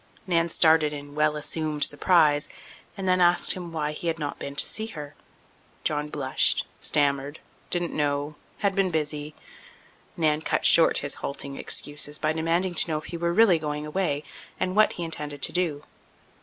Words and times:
Nan 0.25 0.49
started 0.49 0.93
in 0.93 1.13
well 1.13 1.35
assumed 1.35 1.83
surprise 1.83 2.49
and 2.97 3.07
then 3.07 3.21
asked 3.21 3.53
him 3.53 3.71
why 3.71 3.91
he 3.91 4.07
had 4.07 4.17
not 4.17 4.39
been 4.39 4.55
to 4.55 4.65
see 4.65 4.87
her. 4.87 5.13
John 5.83 6.09
blushed—stammered—didn't 6.09 7.93
know—had 7.93 8.73
been 8.73 8.89
busy. 8.89 9.35
Nan 10.17 10.41
cut 10.41 10.65
short 10.65 10.97
his 11.05 11.13
halting 11.21 11.55
excuses 11.55 12.17
by 12.17 12.33
demanding 12.33 12.73
to 12.73 12.87
know 12.87 12.97
if 12.97 13.05
he 13.13 13.17
were 13.17 13.31
really 13.31 13.59
going 13.59 13.85
away, 13.85 14.23
and 14.59 14.75
what 14.75 14.93
he 14.93 15.03
intended 15.03 15.43
to 15.43 15.51
do. 15.53 15.83